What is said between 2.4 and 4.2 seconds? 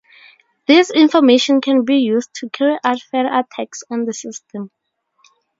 carry out further attacks on the